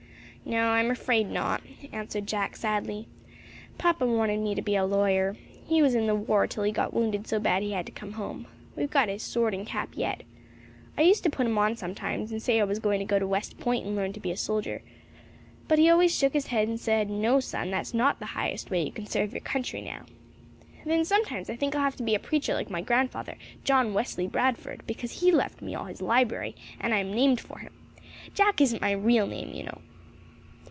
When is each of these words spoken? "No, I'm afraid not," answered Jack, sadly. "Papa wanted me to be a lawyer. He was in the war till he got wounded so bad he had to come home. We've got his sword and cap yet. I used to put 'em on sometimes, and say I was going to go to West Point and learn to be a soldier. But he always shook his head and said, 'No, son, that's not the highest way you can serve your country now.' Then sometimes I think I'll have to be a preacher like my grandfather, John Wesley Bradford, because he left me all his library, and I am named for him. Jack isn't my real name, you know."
"No, 0.43 0.69
I'm 0.69 0.89
afraid 0.89 1.29
not," 1.29 1.61
answered 1.93 2.25
Jack, 2.25 2.55
sadly. 2.55 3.07
"Papa 3.77 4.07
wanted 4.07 4.39
me 4.39 4.55
to 4.55 4.61
be 4.63 4.75
a 4.75 4.83
lawyer. 4.83 5.37
He 5.67 5.83
was 5.83 5.93
in 5.93 6.07
the 6.07 6.15
war 6.15 6.47
till 6.47 6.63
he 6.63 6.71
got 6.71 6.95
wounded 6.95 7.27
so 7.27 7.39
bad 7.39 7.61
he 7.61 7.73
had 7.73 7.85
to 7.85 7.91
come 7.91 8.13
home. 8.13 8.47
We've 8.75 8.89
got 8.89 9.07
his 9.07 9.21
sword 9.21 9.53
and 9.53 9.67
cap 9.67 9.89
yet. 9.93 10.23
I 10.97 11.03
used 11.03 11.23
to 11.23 11.29
put 11.29 11.45
'em 11.45 11.59
on 11.59 11.75
sometimes, 11.77 12.31
and 12.31 12.41
say 12.41 12.59
I 12.59 12.63
was 12.63 12.79
going 12.79 12.97
to 12.99 13.05
go 13.05 13.19
to 13.19 13.27
West 13.27 13.59
Point 13.59 13.85
and 13.85 13.95
learn 13.95 14.13
to 14.13 14.19
be 14.19 14.31
a 14.31 14.35
soldier. 14.35 14.81
But 15.67 15.77
he 15.77 15.87
always 15.91 16.13
shook 16.17 16.33
his 16.33 16.47
head 16.47 16.67
and 16.67 16.79
said, 16.79 17.07
'No, 17.07 17.39
son, 17.39 17.69
that's 17.69 17.93
not 17.93 18.17
the 18.17 18.25
highest 18.25 18.71
way 18.71 18.83
you 18.83 18.91
can 18.91 19.05
serve 19.05 19.33
your 19.33 19.41
country 19.41 19.79
now.' 19.81 20.05
Then 20.85 21.05
sometimes 21.05 21.51
I 21.51 21.55
think 21.55 21.75
I'll 21.75 21.83
have 21.83 21.95
to 21.97 22.03
be 22.03 22.15
a 22.15 22.19
preacher 22.19 22.55
like 22.55 22.69
my 22.71 22.81
grandfather, 22.81 23.35
John 23.63 23.93
Wesley 23.93 24.25
Bradford, 24.25 24.81
because 24.87 25.21
he 25.21 25.31
left 25.31 25.61
me 25.61 25.75
all 25.75 25.85
his 25.85 26.01
library, 26.01 26.55
and 26.79 26.95
I 26.95 26.97
am 26.97 27.13
named 27.13 27.39
for 27.39 27.59
him. 27.59 27.73
Jack 28.33 28.59
isn't 28.59 28.81
my 28.81 28.91
real 28.91 29.27
name, 29.27 29.53
you 29.53 29.63
know." 29.65 29.81